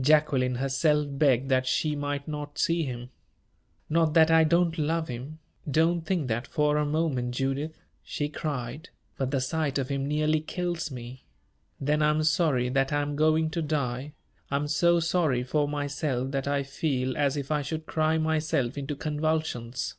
[0.00, 3.10] Jacqueline herself begged that she might not see him.
[3.88, 5.38] "Not that I don't love him
[5.70, 10.40] don't think that for a moment, Judith!" she cried; "but the sight of him nearly
[10.40, 11.22] kills me.
[11.80, 14.14] Then I am sorry that I am going to die
[14.50, 18.76] I am so sorry for myself that I feel as if I should cry myself
[18.76, 19.94] into convulsions."